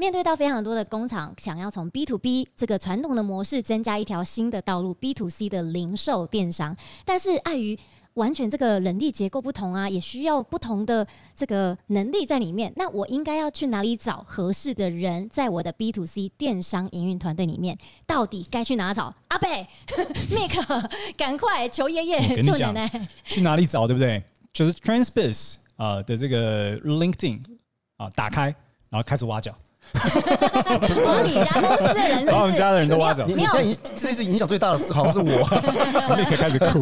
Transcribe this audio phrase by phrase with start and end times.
[0.00, 6.74] 面对到非常多的工厂想要从 B to B 这个传统的模式增加一条新的道路 B to C 的零售电商，
[7.04, 7.78] 但是碍于
[8.14, 11.06] 完全这个人力结构不同啊，也需要不同的
[11.36, 12.72] 这个能力在里面。
[12.76, 17.76] 那我应该要去哪里找合适的人，在我的 B to C 电商营运团队里面，
[18.06, 19.14] 到底该去哪找？
[19.28, 19.66] 阿贝，
[20.32, 24.22] Mick，赶快求爷爷，求奶奶，去哪里找，对不对？
[24.54, 27.42] 就是 Transbiz 啊的这个 LinkedIn
[27.98, 28.46] 啊，打开，
[28.88, 29.54] 然后开始挖角。
[29.92, 33.24] 把你家公司的人，把我们家的人都挖走。
[33.26, 35.40] 你你现在影这次影响最大的是好像是我，
[36.16, 36.80] 立刻开始哭。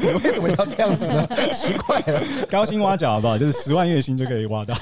[0.00, 1.26] 你为什么要这样子呢？
[1.52, 3.36] 奇怪了，高薪挖角好不好？
[3.36, 4.74] 就是十万月薪就可以挖到。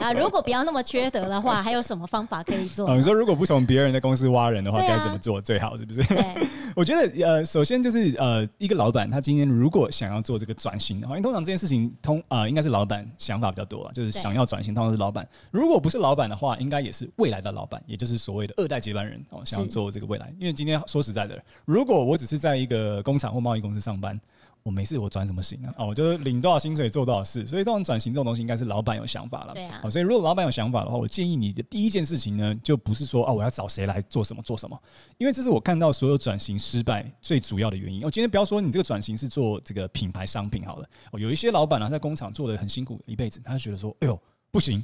[0.00, 2.94] 啊，如果不要那么缺德的话，还有什么方法可以做？
[2.94, 5.76] 你说如果不从别人的公司挖人的话，该怎么做最好？
[5.76, 6.02] 是不是？
[6.04, 6.24] 对，
[6.74, 15.26] 我觉得呃，首先就是呃，一个老板他今天如果想要做这个转型的话，因为通常这件事情通啊，应该是老板想法比较多，就是想要转型，通常是老板。
[15.50, 20.32] 如果不是老板的话，应该也是未来的老板，也就是所谓的二代接班人哦，想要做这个未来。
[20.38, 24.20] 因为今天说实在的，如果我只是在一个工厂或贸易公司上班，
[24.62, 25.74] 我没事，我转什么型啊？
[25.76, 27.46] 哦，我就领多少薪水做多少事。
[27.46, 29.52] 所以，这种转型这种东西，应该是老板有想法了。
[29.52, 29.82] 对啊。
[29.90, 34.80] 所以如果老板有想法的话，我建议你的第一件事情呢，就不是说哦，我要找谁来做什么做什么，
[35.18, 38.02] 因为这是我看到所有转型失败最主要的原因。
[38.04, 44.18] 我今天不要说你这个转型是做这个品牌商品好了，哦，有一些老板呢，在工厂做的很辛苦一辈子，他就觉得说，哎呦，
[44.50, 44.82] 不行。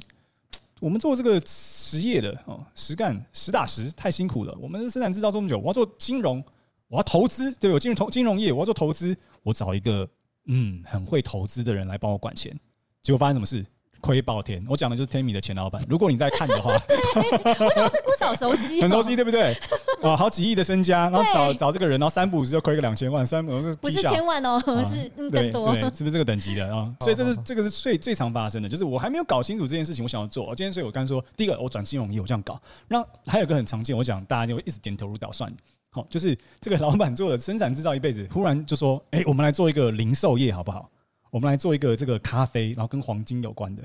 [0.81, 4.57] 我们做这个实业的哦，实干实打实太辛苦了。
[4.59, 6.43] 我们生产制造这么久，我要做金融，
[6.87, 10.09] 我要投资，对，我进入投金融业，我要做投资，我找一个
[10.45, 12.59] 嗯很会投资的人来帮我管钱。
[13.03, 13.63] 结果发生什么事？
[14.01, 14.63] 亏爆天！
[14.67, 15.81] 我讲的就是 Tammy 的前老板。
[15.87, 19.53] 如果你在看的话， 我想这故事好熟悉，很熟悉，对不对？
[20.01, 26.91] 啊， 好几亿的身家，然后找找这个人，然后三不五时就亏个两千万，三不是不是千万哦， 是更多，对，是不是这个等级的啊？
[26.99, 30.45] 所以这是这个是最最常发生的，就是我还没有搞清楚这件事情，我想要做。
[30.55, 32.59] 今天所以我刚说，第一个我转金融业，我这样搞。
[32.87, 35.51] 那还有一个很常见，我讲大家就会一直点头如捣蒜。
[35.93, 40.89] 好，就是这个老板做了生产制造一辈子，忽然就说：“哎，我们来做一个零售业好不好？
[41.31, 43.83] 我们来做一个这个咖啡，然后跟黄金有关的。”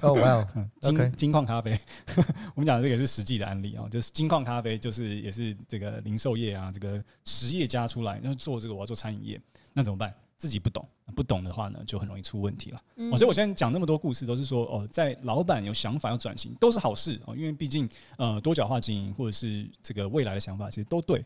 [0.00, 0.48] 哦，哇，
[0.80, 1.78] 金金矿咖啡，
[2.54, 9.40] 我们讲的这个是实际的案例啊，就是金矿咖啡，就是也是这个零售业啊，这个实业家出来，要做这个，我要做餐饮业，
[9.72, 10.14] 那怎么办？
[10.38, 12.80] 自己不懂，不懂的话呢，就很容易出问题了。
[13.16, 17.88] 所以我现在讲那么多故事，都是说哦，在老板有想法要转型，都是好事哦，因为毕竟
[18.18, 21.24] 呃，多角化经营或者是这个未来的想法，其实都对。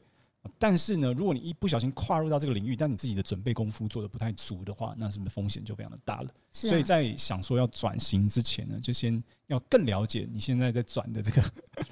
[0.59, 6.29] 但是呢，如果你一不小心跨入到这个领域，但你自己的准备功夫做的不太足的话，那是不是风险就非常的大了？
[6.53, 6.71] 是啊。
[6.71, 11.43] 所以在想说要转型之前呢，就先要更了解你现在在转的这个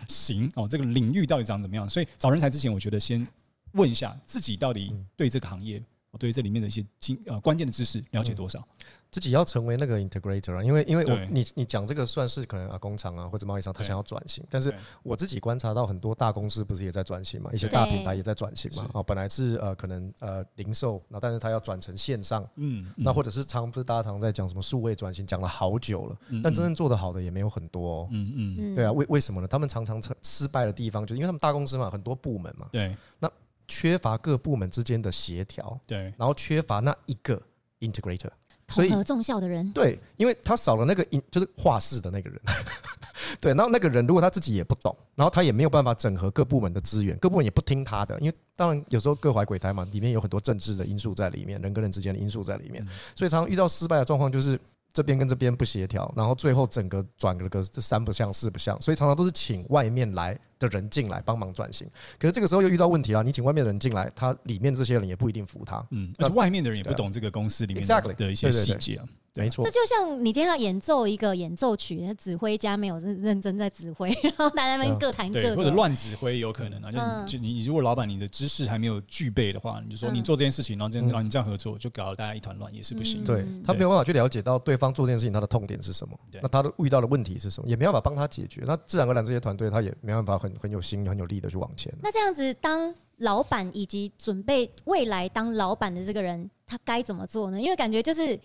[0.08, 1.88] 型 哦，这个领域到底长怎么样。
[1.88, 3.26] 所以找人才之前，我觉得先
[3.72, 5.82] 问一下自己到底对这个行业。
[6.19, 8.58] 对这里面的一些经呃关键的知识了解多少？
[8.58, 18.88] 嗯、自己要成为那个 integrator 啊，因为因为我你你讲这个算是可能啊工厂啊或者贸易商他想要转型，但是我自己观察到很多大公司不是也在转型嘛，一些大品牌也在转型嘛。
[18.92, 29.48] 哦，本来是呃可能呃零售，那但是他要转成线上，嗯，嗯，那或者是常不是大家常在讲什么数位转型，讲了好久了，但真正做得好的也没有很多，哦，嗯嗯，对啊，为为什么呢？
[29.48, 33.30] 他们常常成失败的地方，就是因为他们大公司嘛，很多部门嘛，对，那。
[33.70, 37.38] 缺乏各部门之间的协调，对，然后缺乏那一个
[37.80, 38.30] integrator，
[38.69, 42.41] 统合综效的人，对，因为他少了那个就是画室的那个人，
[43.41, 54.59] 对，然后那个人如果他自己也不懂，然后他也没有办法整合各部门的资源，各部门也不听他的，因为当然有时候各怀鬼胎嘛，里面有很多政治的因素在里面，人跟人之间的因素在里面，所以常常遇到失败的状况就是。
[54.95, 61.86] 这边跟这边不协调，然后最后整个转了个这三不像四不像，所以常常都是请外面来的人进来帮忙转型。
[62.19, 67.86] 可是这个时候又遇到问题了，你请外面的人进来，他里面这些人也不一定服他，嗯，而且外面的人也不懂这个公司里面
[68.16, 69.04] 的一些细节啊。
[69.34, 76.90] 没错，这就像你今天要演奏一个演奏曲，指挥家没有认认真在指挥， 然后大家们各弹各的，或者乱指挥有可能啊。
[77.26, 83.22] 就就你如果老板你的知识还没有具备的话，你就说你做这件事情，然后这样然后你这样合作，就搞得大家一团乱，也是不行。
[83.22, 88.64] 对，他没有办法去了解到对方做这件事情他的痛点是什么，那他的遇到的问题是什么，也没办法帮他解决。
[88.66, 91.93] 那自然而然这些团队他也没办法很很有心很有力的去往前。
[92.03, 97.61] 那这样子，当老板以及准备未来当老板的这个人，他该怎么做呢？
[97.61, 98.39] 因为感觉就是。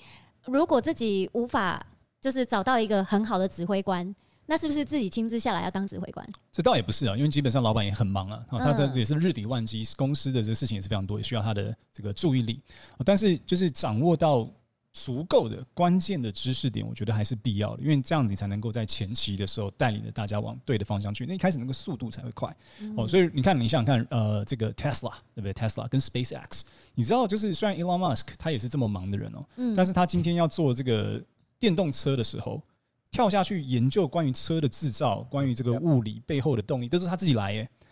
[0.46, 1.82] 如果自己无法
[2.20, 4.14] 就是找到一个很好的指挥官，
[4.46, 6.30] 那是不是自己亲自下来要当指挥官？
[6.52, 12.62] 这倒也不是啊，因为基本上老板也很忙啊，他这也是日理万机，公司的这个事情也是非常多，也需要他的这个注意力。
[13.06, 14.46] 但是就是掌握到。
[14.94, 21.26] 足够的关键的知识点，我觉得还是必要的，因为这样子你才能够在前期的时候带领着大家往对的方向去。
[21.26, 22.56] 那一开始那个速度才会快
[22.96, 23.08] 哦。
[23.08, 26.62] 所以你看，你想想看，呃，这个 Tesla 对不对？Tesla 跟 SpaceX，
[26.94, 29.44] 你知道，就是虽然 Elon Musk 他也是这么忙的人哦，
[29.76, 31.20] 但是他今天要做这个
[31.58, 32.62] 电动车的时候，
[33.10, 37.64] 跳下去研究关于车的制造，关于这个物理背后的动力，都是他自己来耶。
[37.64, 37.83] 哦，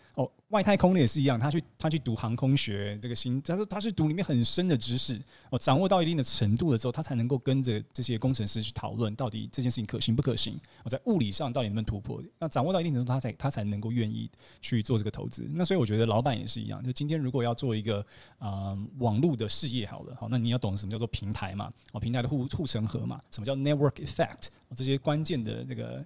[0.52, 5.18] 外太空的也是一样，他去他去读航空学这个新，他说他是读里面很深的知识，
[5.50, 12.22] 哦，掌握到一定的程度了之后，他才能够跟着这些工程师去讨论到底这件事情可行不可行，我在物理上到底能不能突破？
[12.38, 15.48] 那掌握到一定程度，他才他才能够愿意去做这个投资。
[15.54, 18.00] 那所以我觉得老板也是一样，就今天如果要做一个
[18.38, 21.72] 啊、呃、网络的事业，好了，好，那你要懂什么叫做平台嘛？
[21.92, 23.18] 哦，平台的护护城河嘛？
[23.30, 24.48] 什么叫 network effect？
[24.76, 26.04] 这些关键的这个。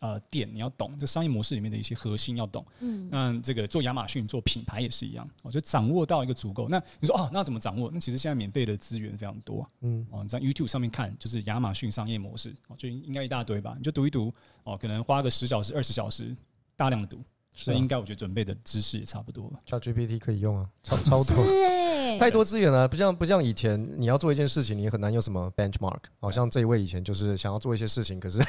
[0.00, 2.64] 呃，点你要懂，这商业模式里面的一些核心要懂。
[2.80, 6.68] 嗯，那这个做亚马逊做品牌也是一样，我就掌握到一个足够。
[6.68, 7.90] 那你说哦，那怎么掌握？
[7.92, 9.68] 那其实现在免费的资源非常多。
[9.80, 13.74] 嗯，哦，你在 YouTube 上面看，就是亚马逊商业模式，哦，就应该一大堆吧？
[13.76, 14.32] 你就读一读，
[14.64, 16.34] 哦，可能花个十小时、二十小时，
[16.76, 17.22] 大量的读，
[17.54, 19.60] 所以应该我觉得准备的知识也差不多了。
[19.66, 21.36] ChatGPT 可以用啊，超超多，
[22.18, 26.00] 太多资源了，不像不像以前，你要做一件事情，你很难有什么 benchmark。
[26.20, 28.40] 好像这一位以前就是想要做一些事情，可是。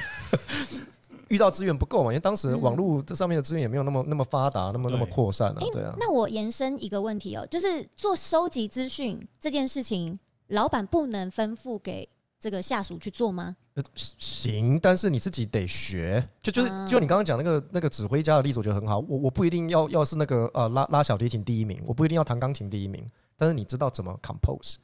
[1.29, 2.11] 遇到资源不够嘛？
[2.11, 5.57] 因为当时网络这上面的资源也没有那么那么发达，那么那么扩散啊。
[5.71, 5.93] 对啊。
[5.99, 12.07] 那我延伸一个问题哦，就是做收集资讯这件事情，老板不能吩咐给
[12.39, 13.55] 这个下属去做吗？
[13.95, 16.27] 行，但是你自己得学。
[16.41, 18.97] 就就是就你刚刚讲那个那个指挥家的例子，我觉得很好。
[18.99, 24.77] 我我不一定要要是那个呃拉拉小提琴第一名，我不一定要弹钢琴第一名，但是你知道怎么 compose，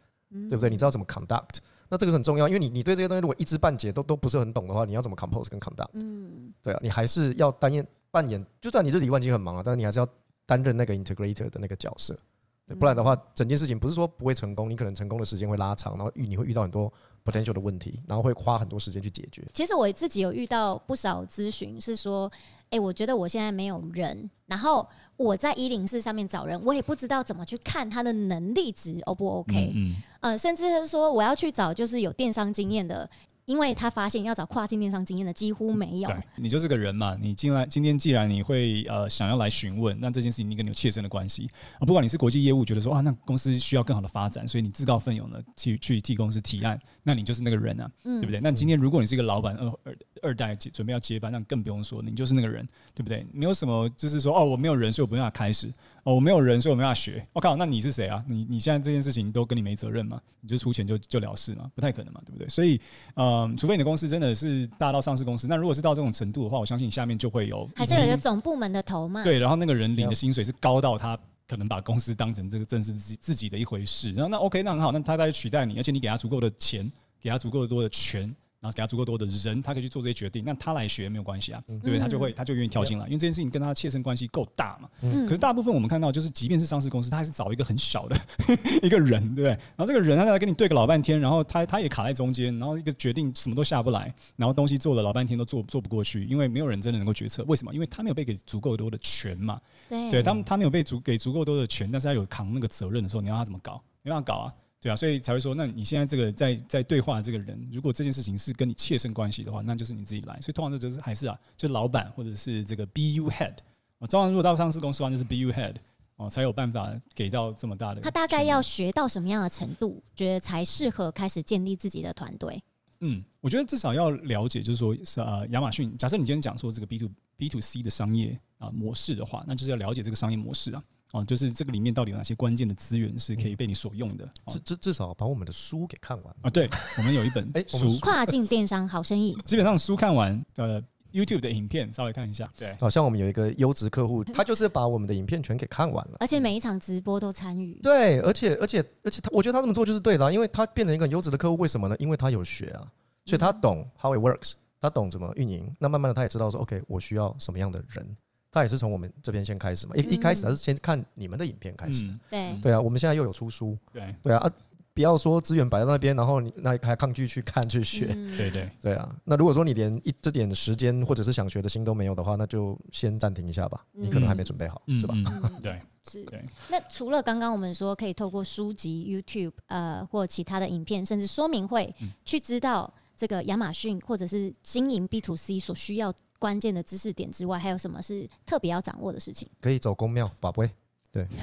[0.47, 0.69] 对不对？
[0.69, 1.57] 你知道怎么 conduct。
[1.93, 5.89] 那这个很重要，因为你你对这些东西如果一知半解都都不是很懂的话，你要怎么 compose 跟 conduct？
[5.93, 10.09] 嗯，对啊，你还是要担任扮演，就算你日理万机很忙啊，但是你还是要
[10.47, 12.17] 担任那个 integrator 的那个角色，
[12.65, 16.91] 对，不然的话，整件事情不是说不会成功，你可能成功的时间会拉长，然后遇你会遇到很多
[17.23, 19.45] potential 的问题，然后会花很多时间去解决。
[19.53, 22.31] 其实我自己有遇到不少咨询，是说，
[22.71, 24.87] 哎，我觉得我现在没有人，然后。
[25.23, 29.71] 我在一零四上面找人，我也不知道怎么去看他的能力值 O 不 OK？
[29.73, 33.09] 嗯，嗯，呃，甚至是说我要去找就是有电商经验的。
[33.45, 36.09] 因为他发现要找跨境电商经验的几乎没有。
[36.09, 41.49] 对，你就是个人嘛，你进来今天既然你会呃想要来询问，那这件事情你跟你有切身的关系
[41.79, 41.85] 啊。
[41.85, 48.39] 不管你是国际业务，觉得说啊，那公司需要更好的发展，所以你自告奋勇的去去替公司提案，那你就是那个人啊，嗯、对不对？
[48.41, 53.25] 那今天如果你是一个老板，二二二代准备要接班，那更不用说，你就是那个人，对不对？
[53.33, 55.71] 没有什么就是说哦，我没有人，所以我没办法开始。
[56.03, 57.25] 哦，我没有人，所以我没办法学。
[57.31, 58.21] 我靠，那你是谁啊？
[58.27, 60.21] 你你现在这件事情都跟你没责任吗？
[60.41, 61.71] 你就出钱就就了事吗？
[61.73, 62.47] 不太可能嘛，对不对？
[62.49, 62.79] 所以，
[63.15, 69.23] 嗯，除非你的公司真的是大到上市公司，那如果是到这种程度的话，我相信你下面就会有还是有一个总部门的头嘛。
[69.23, 71.17] 对，然后那个人领的薪水是高到他
[71.47, 74.11] 可能把公司当成这个正是自己自己的一回事。
[74.11, 76.91] 然后那 OK，那很好，那他再去取代你，而且你给他足够的钱，
[77.21, 78.35] 给他足够的多的权。
[78.63, 80.41] 然后给他足够多的人，他可以去做这些决定。
[80.45, 81.99] 那他来学没有关系啊，对不对？
[81.99, 84.87] 他就会，他就愿意跳进来，因为这件事情跟他切身关系够大嘛。
[85.01, 88.15] 可是大部分我们看到，就是即便是上市公司，他还是找一个很小的
[88.81, 89.49] 一个人，对不对？
[89.49, 97.43] 然后这个人他来跟你对个老半天，然后他他也卡在中间，然后一个决定什么都下不来，然后东西做了老半天都做做不过去，因为没有人真的能够决策。
[97.47, 97.73] 为什么？
[97.73, 99.59] 因为他没有被给足够多的权嘛。
[99.89, 103.81] 对，当他没有被足给足够多的权，但是他有扛那个责任的时候，你让他怎么搞？
[104.03, 104.53] 没办法搞啊。
[104.83, 110.37] 对啊，所以才会说，那你现在这个在在对话的这个人，如果这件事情是跟你切身关系的话，那就是你自己来。
[110.41, 113.53] 所以通常这就是还是啊，就老板或者是这个 BU head
[113.99, 115.75] 啊，通常如果到上市公司的话，就是 BU head
[116.17, 118.01] 哦，才有办法给到这么大的。
[118.01, 122.61] 他大概要学到什么样的程度，觉得才适合开始建立自己的团队？
[122.99, 125.97] 嗯，我觉得至少要了解，就是说是啊，亚马逊。
[125.97, 130.83] 假设你今天讲说这个 B to B to C 的商业啊模式的话，那就是要了解这个商业模式啊。
[131.13, 134.27] 哦，就是这个里面到底有哪些关键的资源是可以被你所用的？
[134.47, 136.49] 至至至少把我们的书给看完啊！
[136.49, 136.67] 对，
[136.97, 139.37] 我们有一本诶书，跨境电商好生意。
[139.45, 142.49] 基本上书看完，呃，YouTube 的影片稍微看一下。
[142.57, 147.75] 对，好像我们有一个优质客户，他就是把我们的影片全给看完了，而且每一场直播都参与。
[147.83, 151.95] 对，而且而且而且他，我觉得他这么做就是对的，因为他变成一个优质的客户，为什么呢？
[151.99, 152.91] 因为他有学啊，
[153.25, 155.71] 所以他懂 how it works，他懂怎么运营。
[155.77, 158.17] 那慢慢的，他也知道说，OK，我需要什么样的人。
[158.53, 162.55] 他也是从我们这边先开始嘛，一一开始他是先看你们的影片开始，对。
[162.61, 164.15] 对啊，我们现在又有出书，对。
[164.21, 164.51] 对啊啊，
[164.93, 168.05] 不要说资源摆在那边，然后你那还抗拒去看去学，
[168.37, 168.69] 对对。
[168.79, 175.15] 对啊，那如果说你连一这点时间或者是想学的心都没有的话，那就先暂停一下吧，你可能还没准备好，是吧？
[175.59, 176.23] 对， 是。
[176.25, 176.45] 对。
[176.69, 181.91] 那除了刚刚我们说可以透过书籍、YouTube 呃或其他的影片，甚至说明会
[182.23, 186.13] 去知道这个亚马逊或者是经营 B to C 所需要。
[186.43, 189.47] 关键的知识点之外，还有什么是特别要掌握的事情？
[189.61, 190.69] 可以走公庙，宝贝，
[191.09, 191.25] 对。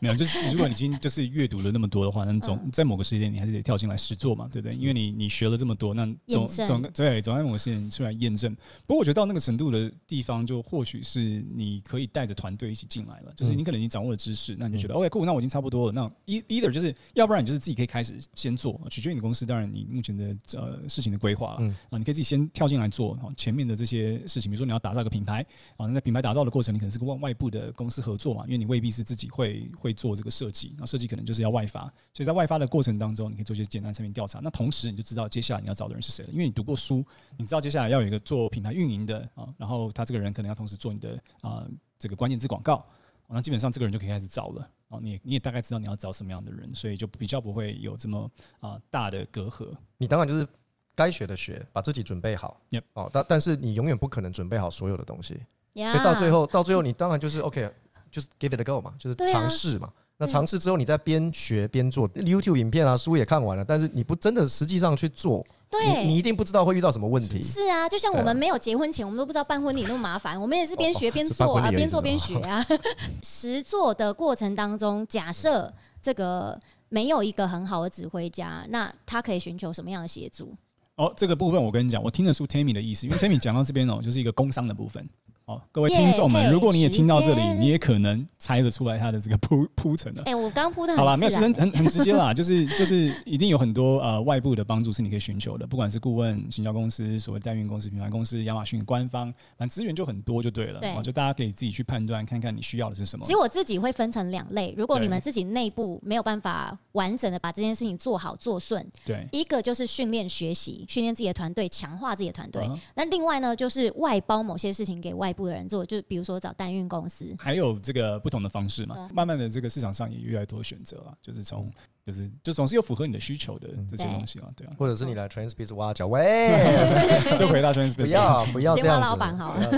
[0.00, 4.76] 没有，就是如果你已经就是阅读了那么多的话，那总在某个时间点你还是得跳进来实做嘛，对不对？
[4.76, 8.54] 因为你你学了这么多，那总总对总在某个时间出来验证。
[8.86, 15.92] 不过我觉得到那个程度的地方，就或许是你可以带着团队一起进来了，就是你可能已经掌握了知识，那你就觉得 OK cool，那我已经差不多了。
[15.92, 25.44] 那 either 就是要不然你就是自己可以开始先做，取决于你公司，当然你目前的呃事情的规划了啊，你可以自己先跳进来做前面的这些事情，比如说你要打造一个品牌
[25.76, 31.82] 啊，那在品牌打造的过程，你可能是跟外外部的公司合作嘛，因为你未必是自己会会做这个设计，那设计可能就是要外发，
[32.14, 37.04] 所以在外发的过程当中，你可以做一些简单产品调查，那同时你就知道接下来你要找的人是谁了，因为你读过书，
[37.36, 41.66] 你知道接下来要有一个做品牌运营的啊，然后他这个人可能要同时做你的啊
[41.98, 42.82] 这个关键字广告，
[43.28, 49.68] 那基本上这个人就可以开始找了啊，你也你也大概知道你要找什么样的人，所以就比较不会有这么啊大的隔阂。
[49.98, 50.46] 你当然就是
[50.94, 52.60] 该学的学，把自己准备好，
[52.94, 55.34] 哦，但但是你永远不可能准备好所有的东西，
[55.74, 57.68] 所以到最后到最后你当然就是 OK，
[58.14, 59.90] 就是 give it a go 嘛，就是尝试嘛。
[60.16, 67.42] 那尝试之后，你再边学边做，YouTube 影片啊，书也看完了，但是你不真的实际上去做，对，你一定不知道会遇到什么问题。
[67.42, 72.64] 是啊，就像我们没有结婚前，我们都不知道办婚礼那么麻烦，我们也是边学边做啊，边做边学啊。
[73.24, 80.54] 实做的过程当中，假设这个没有一个很好的指挥家，那他可以寻求什么样的协助？
[80.94, 85.04] 哦，这个部分我跟你讲，我听得出 Tammy 的意思，因为 Tammy 讲到这边哦，就是一个工商的部分。
[85.46, 90.22] 好，各位听众们，如果你也听到这里，你也可能猜得出来他的这个铺铺陈了。
[90.24, 99.26] 哎，我刚铺的好了，没有，其实很很很直接啦，就是就是一定有很多呃外部的帮助是你可以寻求的，不管是顾问、行销公司、所谓代运公司、品牌公司、亚马逊官方，
[99.58, 100.80] 反正资源就很多就对了。
[100.80, 103.22] 对，就大家可以自己去判断，看看你需要的是什么。
[103.26, 112.66] 其实我自己会分成两类，如果你们自己内部没有办法完整的把这件事情做好做顺，对，一个就是训练学习，训练自己的团队，强化自己的团队。
[112.94, 118.96] 那另外呢，就是外包某些事情给外部的人做，就比如说找代运公司，还有这个不同的方式嘛。
[119.12, 121.70] 慢慢的，这个市场上也越来越多选择了，就是从
[122.04, 124.72] 就是就总是有符合你的需求的这些东西啊，对啊。
[124.78, 126.50] 或者是你来 Transpace 挖角，喂，
[127.40, 129.70] 又回到 TransBiz，不要不要这样子，老板好了。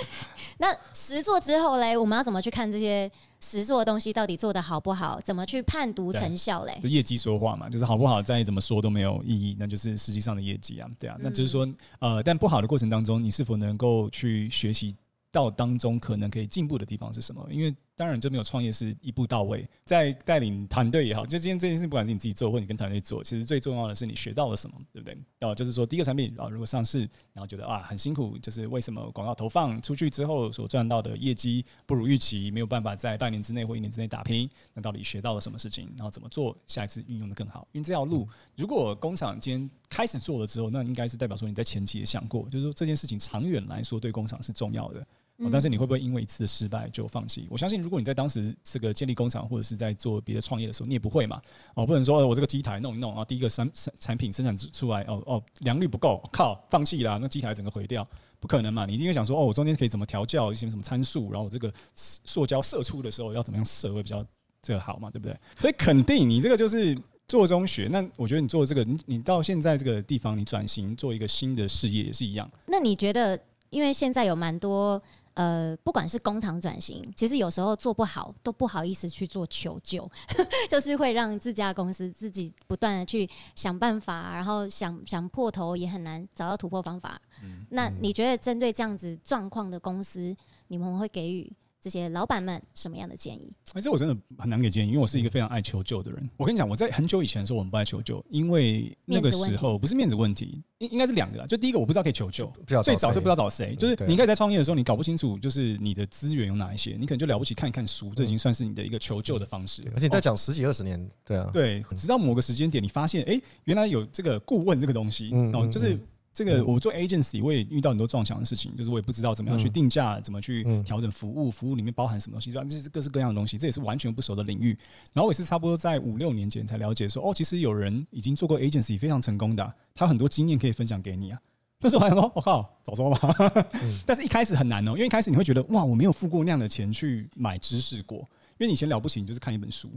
[0.58, 3.10] 那实做之后嘞，我们要怎么去看这些
[3.40, 5.20] 实做的东西到底做的好不好？
[5.20, 6.78] 怎么去判读成效嘞？
[6.82, 11.16] 就业绩说话嘛，就是好不好再怎么说都没有意义，那就是实际上的业绩啊，对啊。
[11.20, 14.94] 那就是说，呃，但不好的过程当中，你是否能够去学习
[15.30, 17.46] 到当中可能可以进步的地方是什么？
[17.50, 25.16] 因为当然，就没有创业是一步到位，在带领团队也好，就今天这件事，不管是你自己做或你跟团队做，其实最重要的是你学到了什么，对不对？
[25.40, 27.00] 哦，就是说第一个产品啊，如果上市，
[27.32, 35.90] 然后觉得啊很辛苦，就是为什么广告投放出去之后所赚到的业绩不如预期，没有办法在半年之内或一年之内打拼，那到底学到了什么事情？
[35.96, 37.66] 然后怎么做下一次运用的更好？
[37.72, 45.06] 因为这条路，如果工厂今天开始做了之后，那应该是代表说你在前期也想过，就是说这件事情长远来说对工厂是重要的。
[45.38, 47.46] 哦，但是你会不会因为一次的失败就放弃？
[47.50, 51.40] 我相信，如果你在当时这个建立工厂或者是在做别的创业的时候，你也不会嘛。
[51.74, 58.06] 哦，不能说我这个机台弄一弄啊，第一个产产产品生产出来，哦哦，良率不够，靠，放弃啦，那机台整个毁掉，
[58.40, 58.86] 不可能嘛。
[58.86, 64.24] 你一定会想说，哦，我中间可以怎么调教一些什么参数，然后我这个塑胶射出的时候要怎么样射会比较
[64.62, 65.38] 这个好嘛，对不对？
[65.58, 66.96] 所以肯定你这个就是
[67.28, 67.88] 做中学。
[67.92, 72.50] 那我觉得你做这个，你你到现在这个地方，你转型做一个新的事业也是一样。
[72.64, 73.38] 那你觉得，
[73.68, 75.02] 因为现在有蛮多。
[75.36, 80.10] 呃，不管是工厂转型，其实有时候做不好都不好意思去做求救，
[80.68, 87.20] 就是会让自家公司自己不断的去想办法，然后想想破头也很难找到突破方法。
[87.42, 90.34] 嗯，那你觉得针对这样子状况的公司，
[90.68, 91.52] 你们会给予？
[91.86, 93.54] 这些老板们什么样的建议？
[93.72, 96.30] 哎，这我真的很难给建议，因为我是一个非常爱求救的人。
[96.36, 101.46] 我跟你讲，我在很久以前的时候，我们不爱求救，因为那个时候不是面子问题，应应该是两个啦。
[101.46, 103.76] 就第一个，我不知道可以求救，最早是不知道找谁。
[103.76, 109.84] 就是你一开始在创业的时候，你搞不清楚，就是你的资源有哪一些，你可能就了不起看一看书，这已经算是你的一个求救的方式。
[109.94, 115.96] 而且在讲十几二十年，对啊，对，直到某个时间点，你发现，哎，原来有这个顾问这个东西，哦，就是。
[116.36, 124.76] 这个我做 agency，我也遇到很多撞墙的事情，就是我也不知道怎么样去定价，怎么去调整服务，服务里面包含什么东西，这是各式各样的东西，这也是完全不熟的领域。
[125.14, 131.40] 然后我也是差不多在五六年前才了解说，哦，其实有人已经做过 agency 非常成功的啊，他很多经验可以分享给你啊。
[131.80, 133.18] 那时候我还想说，我靠，早说嘛。
[134.04, 138.18] 但是一开始很难哦，因为一开始你会觉得，哇，我没有付过那样的钱去买知识过，
[138.58, 139.90] 因为以前了不起，你就是看一本书。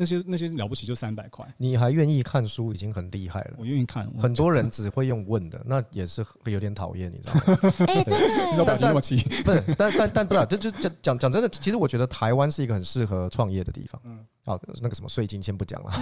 [0.00, 3.56] 那些那些了不起就三百块，你还愿意看书已经很厉害了。
[3.58, 7.70] 我愿意看，很多人只会用问的，那也是会有点讨厌， 你知道吗？
[7.86, 14.00] 哎、欸，真的，你说表情那么气，不是， 但但但不是，就就讲讲讲真的，其实我觉得台湾是一个很适合创业的地方。
[14.06, 15.92] 嗯，好，那个什么税金先不讲了，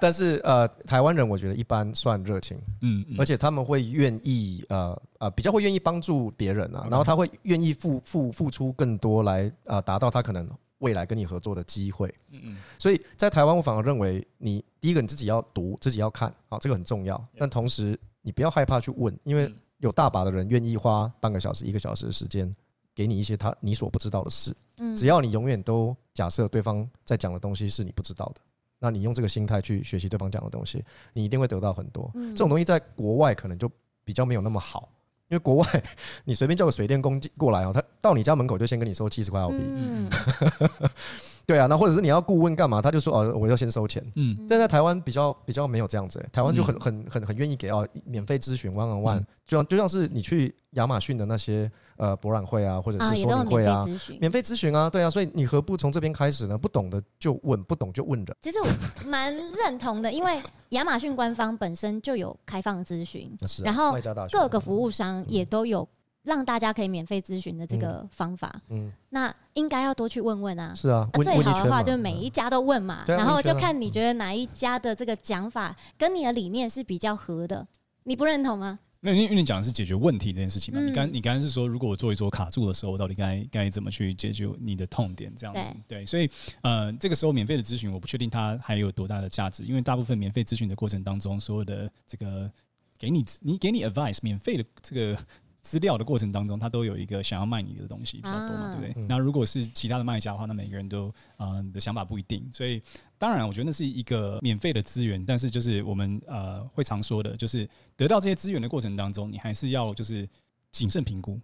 [0.00, 10.50] 但是呃，台湾人我觉得一般算热情，嗯，而且他们会愿意呃呃比较会愿意帮助别人啊，然后他会愿意付付付出更多来啊达到他可能。
[10.82, 12.12] 未来跟你合作的机会。
[12.30, 12.56] 嗯嗯。
[12.78, 17.24] 所以在台湾，我反而认为你第一个你自己要读，自己要看啊，这个很重要。
[17.38, 22.54] 但同时你不要害怕去问，因为有大把的人愿意花半个小时、一个小时的时间
[22.94, 24.54] 给你一些他你所不知道的事。
[24.78, 24.94] 嗯。
[24.94, 28.40] 只要你永远都假设对方在讲的东西是你不知道的。
[28.84, 32.10] 那你用这个心态去学习对方讲的东西，你一定会得到很多。
[32.14, 33.70] 这种东西在国外可能就
[34.02, 34.88] 比较没有那么好，
[35.32, 35.82] 因为国外
[36.26, 39.56] 你随便叫个水电工过来哦，他到你家门口就先跟你收七十块澳币。
[41.46, 42.80] 对啊，那或者是你要顾问干嘛？
[42.80, 44.02] 他就说哦，我要先收钱。
[44.16, 53.84] 嗯，但在台湾比较比较没有这样子，欸，台湾就很很很很愿意给哦，免费咨询 one on one，就像就像是你去亚马逊的那些呃博览会啊，或者是说明会啊，
[54.20, 56.56] 免费咨询啊，对啊，所以你何不从这边开始呢？
[56.56, 58.36] 不懂的就问，不懂就问人。
[58.40, 63.30] 其实我蛮认同的，因为亚马逊官方本身就有开放咨询，
[63.64, 63.94] 然后
[64.30, 65.88] 各个服务商也都有。
[66.22, 70.72] 让大家可以免费咨询的这个方法，嗯，嗯，那应该要多去问问啊。
[70.74, 77.66] 是啊，最好的话就每一家都问嘛，然后就看你觉得哪一家的这个讲法跟你的理念是比较合的，
[78.04, 78.78] 你不认同吗？
[79.00, 80.80] 没有，因为你讲的是解决问题这件事情嘛。
[80.80, 85.32] 你刚你刚刚是说，如果我做一做卡住的时候，我到底该该怎么去解决你的痛点？
[85.36, 86.30] 这样子，对，所以
[86.62, 92.48] 呃，这个时候免费的咨询，我不确定它还有多大的价值，因为大部分免费咨询的过程当中，所有的这个
[92.96, 95.18] 给你你给你 advice 免费的这个。
[95.62, 99.06] 资料的过程当中，他都有一个想要卖你的东西比较多嘛，对不对？
[99.06, 102.82] 那如果是其他的卖家的话，那每个人都呃的想法不一定，所以
[103.16, 110.28] 当然我觉得那是一个免费的资源，但是就是我们呃会常说的，就是得到这些资源的过程当中，你还是要就是
[110.72, 111.40] 谨慎评估。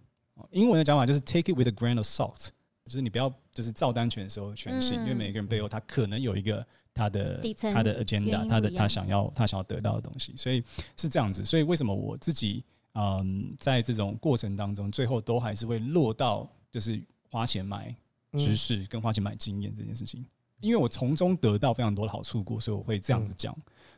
[0.51, 2.47] 英文的讲法就是 take it with a grain of salt，
[2.85, 7.39] 就是你不要就是照单全收全信，因为每个人背后他可能有一个他的
[7.73, 10.61] 他的 agenda，他的他想要他想要得到的东西，所以
[10.97, 11.45] 是这样子。
[11.45, 12.65] 所以为什么我自己？
[12.93, 17.95] 嗯，在这种过程当中，最后都还是会落到就是花钱买
[18.33, 20.25] 知识跟花钱买经验这件事情，
[20.59, 23.55] 因为我从中得到非常多的好处过，所以我会这样子讲。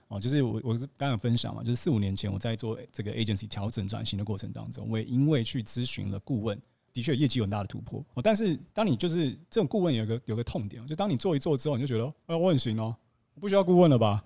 [0.09, 8.03] 哦，就是我我是刚刚有分享嘛，就是四五年前我在做这个 agency 调整转型的过程当中，我也因为去咨询了顾问，的确业绩有很大的突破。
[8.13, 12.93] 哦，但是当你就是这种顾问有个有个痛点，就当你做一做之后，你就觉得，呃，我很行哦。
[13.39, 14.23] 不需要顾问了吧？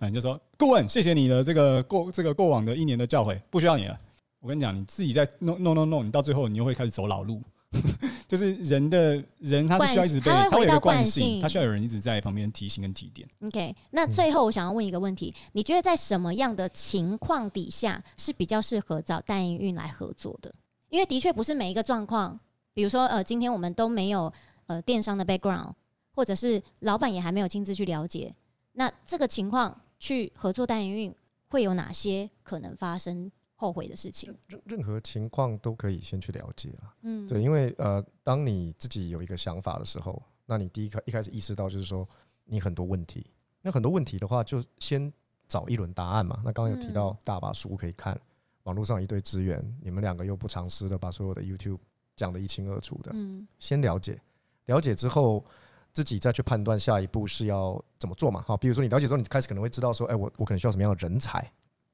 [0.00, 3.98] 那 你就说顾问，谢谢你的这个过这个过往的一年的教诲，不需要你了。
[4.40, 7.40] 我跟你讲，你自己在弄弄弄弄，你到最后你又会开始走老路。
[8.28, 13.26] 就是人的人，他是需要一直被，他会有惯性，他需要有人一直在旁边提醒跟提点。
[13.46, 20.54] OK，那最后我想要问一个问题：你觉得在什么样的情况底下是比较适合找代营运来合作的？
[20.90, 22.38] 因为的确不是每一个状况，
[22.74, 24.30] 比如说呃，今天我们都没有
[24.66, 25.72] 呃电商的 background。
[26.14, 28.34] 或者是老板也还没有亲自去了解，
[28.72, 31.14] 那这个情况去合作代营运
[31.48, 34.34] 会有哪些可能发生后悔的事情？
[34.48, 42.08] 任任何情况都可以先去了解了，嗯，对，因为呃，当你自己有一个想法的时候，那你第一开一开始意识到就是说
[42.44, 43.26] 你很多问题，
[43.60, 45.12] 那很多问题的话，就先
[45.46, 46.42] 找一轮答案嘛。
[46.44, 48.20] 那刚刚有提到大把书可以看，
[48.64, 51.78] 网络上一堆资源，你们两个又不尝试的把所有的 YouTube
[52.16, 54.20] 讲得一清二楚的，嗯，先了解，
[54.66, 55.44] 了解之后。
[55.92, 58.42] 自己再去判断下一步是要怎么做嘛？
[58.46, 61.50] 好，比如说你了解之后，你开始可能会知道说，哎，我我可能需要什么样的人才？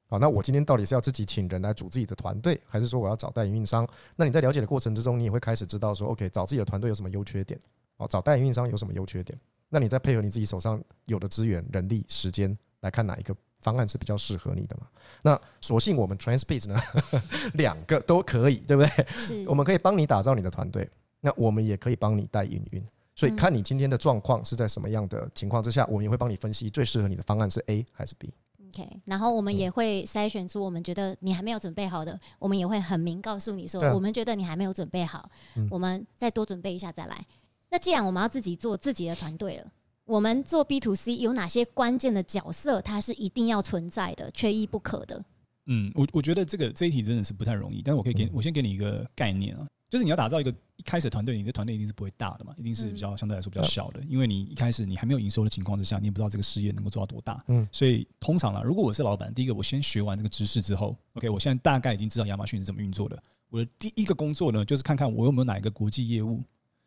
[0.07, 3.87] 好，那我今天到底是要自己请人来组自己的团队，还是说我要找代运营运商？
[4.15, 7.59] 那你在了解的过程之中，你也会开始知道说，OK，找自己的团队有什么优缺点？
[7.97, 9.37] 哦，找代运营运商有什么优缺点？
[9.69, 14.87] 那你再配合你自己手上有的资源、人力、时间来看哪一个方案是比较适合你的嘛？
[15.21, 16.75] 那索性我们 Transpace 呢，
[17.53, 19.05] 两个都可以，对不对？
[19.15, 22.83] 是，我们可以帮你打造你的团队，那我们也可以帮你带营运。
[23.19, 28.31] 所以看你今天的状况是在什么样的情况之下，我们也会帮你分析最适合你的方案是 A 还是 B。
[28.69, 35.29] OK，然后我们也会筛选出我们觉得你还没有准备好的，我们也会很明告诉你说，我们觉得你还没有准备好，
[35.69, 37.21] 我们再多准备一下再来。
[37.69, 39.69] 那既然我们要自己做自己的团队了，
[40.05, 45.21] 我们做 B to C 有哪些关键的角色，它是一定要存在的，缺一不可的？
[45.65, 49.67] 嗯，我我觉得这个这一题真的是不太容易，但是我可以给我先给你一个概念啊。
[49.89, 57.43] 就是你要打造一个一开始的团队，你的团队一定是不会大的嘛，一定是比较相对来说比较小的，因为你一开始你还没有营收的情况之下，你也不知道这个事业能够做到多大。
[57.47, 63.21] 嗯，所以通常啦，如果我是老板，第一个我先学完这个知识之后，OK，我现在大概已经知道亚马逊是怎么运作的。
[63.49, 66.43] 我的第一个工作呢，就是看看我有没有哪一个国际业务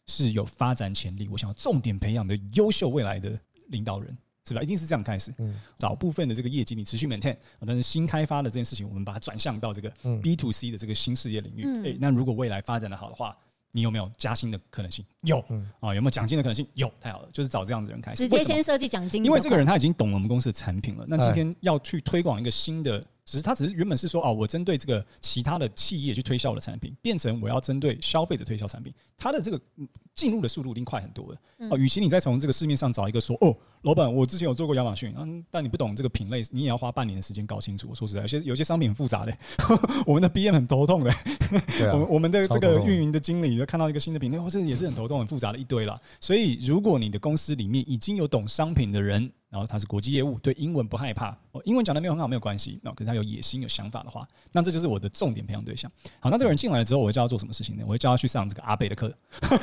[0.06, 3.36] 是有发展潜力，我想要重点培养的优秀未来的
[3.68, 4.16] 领导人。
[4.46, 4.60] 是吧？
[4.60, 5.32] 一定是这样开始，
[5.78, 11.64] 找部分的这个业绩你持续 maintain，但是新开发的这件事情，我们把它转向到这个 B to C 的这个新事业领域。
[11.84, 13.36] 诶，那如果未来发展的好的话，
[13.70, 15.04] 你有没有加薪的可能性？
[15.22, 15.38] 有
[15.80, 16.66] 啊，有没有奖金的可能性？
[16.74, 19.24] 有，太好了，就是找这样子的人开始，直接先设计奖金。
[19.24, 21.04] 因为这个人他已经懂了我们公司的产品了。
[21.08, 29.58] 那今天要去推广一个新的只是他只是原本是说哦，我针对这个其他的企业去推销的产品，变成我要针对消费者推销产品，他的这个
[30.14, 31.40] 进入的速度一定快很多了。
[31.70, 37.88] 哦，与其你再从这个市面上找一个说哦，老板，我之前有做过亚马逊，嗯，但你不懂这个品类，你也要花半年的时间搞清楚。
[37.90, 39.36] 我说实在，有些有些商品很复杂的，
[40.06, 41.12] 我们的 BM 很头痛的。
[41.92, 46.00] 我们我们的这个运营的经理看到一个新的品类，哦，这也是很头痛、很复杂的一堆了。
[46.20, 55.90] 所以，如果你的公司里面已经有懂商品的人，然后他是国际业务，对英文不害怕，哦，英文讲的没有很好没有关系，那可是他有野心有想法的话，那这就是我的重点培养对象。
[56.20, 57.82] 好，那这个人进来了之后，我会叫他做什么事情呢？
[57.84, 59.14] 我会叫他去上这个阿北的课，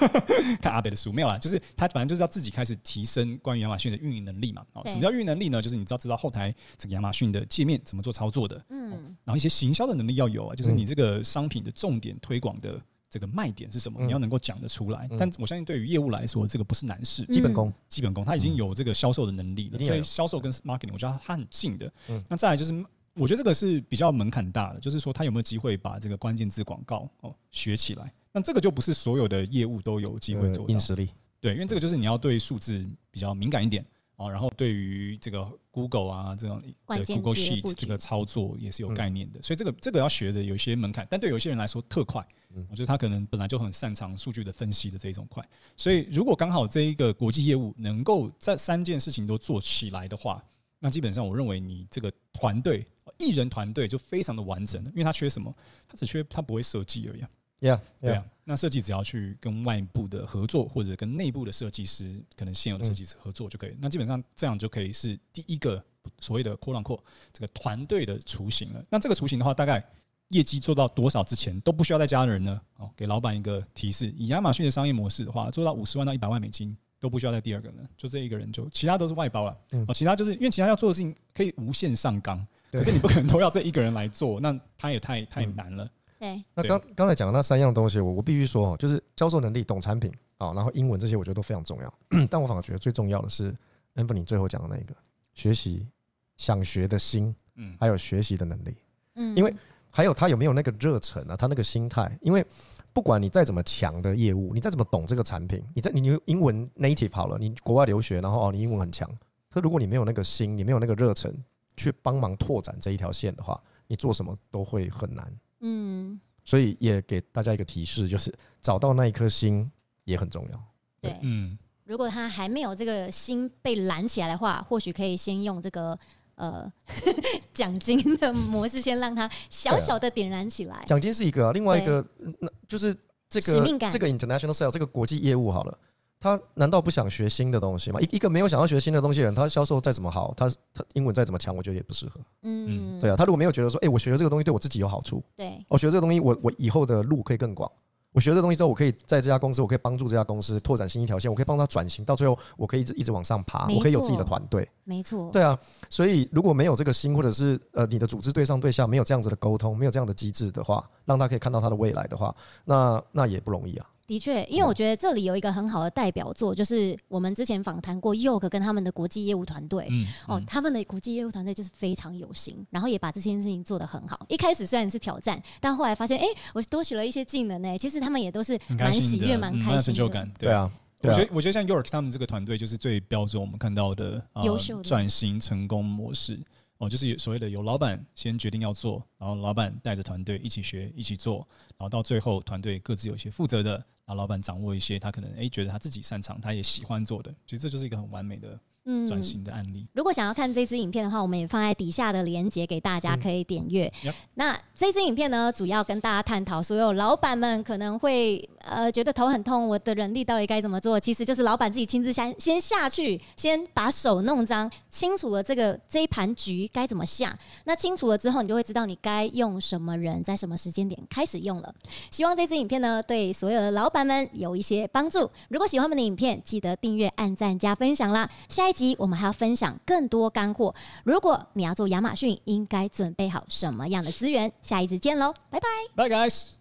[0.62, 4.66] 看阿北的书没有啦，就是他反正就是要自己开始提升关于亚马逊的运营能力嘛。
[4.74, 5.62] 哦，什么叫运营能力呢？
[5.62, 8.92] 就是你知道知道后台这个亚马逊的界面怎么做操作的，嗯，
[9.24, 12.80] 然后一些行销的能力要有啊，就是你这个商品的重点推广的。
[13.12, 14.00] 这个卖点是什么？
[14.06, 15.10] 你要能够讲得出来。
[15.18, 19.80] 但我相信对于业务来说，这个不是难事，基本功，基本功，他已经有这个销售的能力了。
[19.80, 21.92] 所以销售跟 marketing，我觉得他很近的。
[22.28, 22.72] 那再来就是，
[23.16, 28.14] 我觉得这个是比较门槛大的，就是说他有没有机会把这个关键字广告哦学起来？
[28.32, 30.70] 那这个就不是所有的业务都有机会做到。
[30.72, 31.10] 硬实力，
[31.42, 33.84] 对，因为这个就是你要对数字比较敏感一点。
[34.20, 42.22] 哦，然后对于这个 Google 啊这种 Google Sheet 这个操作也是有概念的，所以这个这个要学的有一些门槛，但对有些人来说特快，
[42.70, 45.42] 我觉得他可能本来就很擅长数据的分析的这一种快，
[45.78, 50.44] 所以如果刚好这一个国际业务能够在三件事情都做起来的话，
[50.80, 52.86] 那基本上我认为你这个团队
[53.18, 55.56] 艺人团队就非常的完整了，因为他缺什么？
[55.88, 57.24] 他只缺他不会设计而已。
[57.62, 57.82] Yeah, yeah.
[58.02, 63.76] 对啊，那设计只要去跟外部的合作，或者跟内部的设计师，可能现有的设计师合作就可以。
[63.80, 65.84] 那基本上这样就可以是第一个
[66.20, 67.02] 所谓的 “quote unquote”
[67.34, 68.84] 这个团队的雏形了。
[68.90, 69.86] 那这个雏形的话，大概
[70.30, 72.62] 业绩做到多少之前都不需要再加人呢？
[72.78, 79.58] 哦，给老板一个提示：以亚马逊的商业模式的话，做到五十万到一百万美金都不需要再第二个人，就这一个人就其他都是外包了。
[79.88, 85.90] 哦，其他就是因为其他要做的事情可以无限上纲，可是你不可能都要这一个人来做，那他也太太难了。
[86.20, 91.94] 对，那刚刚才讲的那三样东西，我我必须说哦，就是销售能力、懂产品啊，然后英文这些，我觉得都非常重要。
[92.30, 93.56] 但我反而觉得最重要的是
[93.96, 94.94] ，Anthony 最后讲的那一个，
[95.34, 95.88] 学习
[96.36, 98.76] 想学的心，嗯，还有学习的能力，
[99.16, 99.56] 嗯，因为
[99.90, 102.46] 还有他有没有那个热忱啊，他那个心态，因为
[102.92, 109.10] 不管你再怎么强的业务，你再怎么懂这个产品，你在你英文 native 好了，你国外留学，然后哦，你英文很强，
[109.50, 111.34] 可如果你没有那个心，你没有那个热忱
[111.78, 115.26] 去帮忙拓展这一条线的话，你做什么都会很难。
[115.62, 119.70] 嗯，所以也给大家一个提示，就是找到那一颗心
[120.06, 120.64] 也很重要。
[121.02, 125.98] 对，嗯，如果他还没有这个心被拦起来的话，或许可以先用这个
[126.36, 126.72] 呃
[127.54, 130.84] 奖金的模式，先让他小小的点燃起来。
[130.86, 132.06] 奖金是一个啊，另外一个
[132.40, 132.96] 那就是
[133.30, 135.78] 这个使命感，这个 international sale 这个国际业务好了。
[136.20, 138.00] 他难道不想学新的东西吗？
[138.02, 142.20] 一一个没有想要学新的东西的人，他销售再怎么好，他他英文再怎么强，我觉得也不适合。
[142.44, 147.72] 嗯，对啊，他如果没有觉得说，哎、欸，我学了这个东西对我自己有好处，对，我学了这个东西，我我以后的路可以更广。
[148.12, 154.68] 我学了这个东西之后，我可以在这家公司，我可以帮助这家公司拓展新一条线，我可以帮他转型，到最后我可以一直一直往上爬，我可以有自己的团队。
[154.84, 155.58] 没错，对啊，
[155.92, 163.88] 所以如果没有这个心，或者是呃你的组织对上对下没有这样子的沟通，没有这样的机制的话，让他可以看到他的未来的话，那那也不容易啊。
[164.10, 169.86] 的确，因为我觉得这里有一个很好的代表作，就是我们之前访谈过 Yoke 跟他们的国际业务团队。
[169.92, 174.26] 嗯，哦，他们的国际业务团队就是非常有心，然后也把这件事情做得很好。
[174.28, 177.78] 一开始虽然是挑战，但后来发现，哎，我多学了一些技能呢。
[177.78, 179.82] 其实他们也都是蛮喜悦、蛮开心的。
[179.84, 180.72] 成就感，对啊。
[181.02, 186.38] 我觉得，我觉得像 Yoke 他们这个团队就是最标准我们看到的优秀转型成功模式。
[186.80, 193.74] 哦，就是所谓的由老板先决定要做，然后老板带着团队一起学、一起做，然后到最后团队各自有一些负责的，
[194.06, 198.60] 然后老板掌握一些他可能诶觉得他自己擅长、他也喜欢做的，其实这就是一个很完美的。
[198.86, 199.88] 嗯，转型的案例。
[199.94, 203.92] 如果想要看这支影片的话，我们也放在底下的链接给大家，可以点阅。
[204.06, 211.00] 嗯、那这支影片呢，主要跟大家探讨所有老板们可能会呃觉得头很痛，我的人力到底该怎么做？
[211.00, 217.38] 其实就是老板自己亲自先先下去，先把手弄脏，清楚了这个这一盘局该怎么下。
[217.66, 221.76] 那清楚了之后，你就会知道你该用什么人，在什么时间点开始用了。
[222.10, 225.30] 希望这支影片呢，对所有的老板们有一些帮助。
[225.50, 228.30] 如果喜欢我们的影片，记得订阅、按赞、加分享啦。
[228.48, 230.74] 下一集我们还要分享更多干货。
[231.04, 234.52] 如果你要做亚马逊，应该准备好什么样的资源？
[234.62, 236.59] 下一次见喽，拜拜，拜，guys。